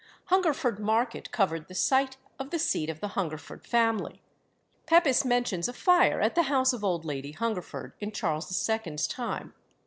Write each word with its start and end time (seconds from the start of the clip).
Hungerford 0.29 0.79
Market 0.79 1.29
covered 1.31 1.67
the 1.67 1.75
site 1.75 2.17
of 2.39 2.49
the 2.49 2.57
seat 2.57 2.89
of 2.89 3.01
the 3.01 3.09
Hungerford 3.09 3.67
family. 3.67 4.23
Pepys 4.87 5.23
mentions 5.23 5.67
a 5.67 5.73
fire 5.73 6.19
at 6.21 6.33
the 6.33 6.41
house 6.49 6.73
of 6.73 6.83
old 6.83 7.05
Lady 7.05 7.33
Hungerford 7.33 7.93
in 7.99 8.11
Charles 8.11 8.49
II.'s 8.67 9.05
time. 9.05 9.53